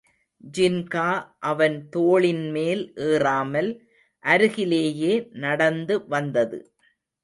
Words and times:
ஜின்கா 0.53 1.09
அவன் 1.41 1.75
தோளின்மேல் 1.95 2.83
எறாமல் 3.09 3.71
அருகிலேயே 4.25 5.13
நடந்து 5.41 5.97
வந்தது. 6.07 6.59